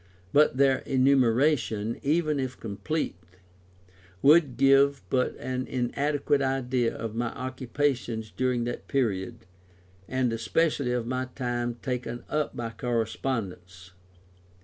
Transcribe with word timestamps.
But 0.33 0.57
their 0.57 0.79
enumeration, 0.79 1.99
even 2.01 2.39
if 2.39 2.59
complete, 2.59 3.17
would 4.23 4.57
give 4.57 5.03
but 5.11 5.35
an 5.35 5.67
inadequate 5.67 6.41
idea 6.41 6.95
of 6.95 7.13
my 7.13 7.29
occupations 7.35 8.31
during 8.35 8.63
that 8.63 8.87
period, 8.87 9.45
and 10.07 10.33
especially 10.33 10.91
of 10.91 11.07
the 11.07 11.29
time 11.35 11.75
taken 11.83 12.23
up 12.29 12.55
by 12.57 12.71
correspondence. 12.71 13.91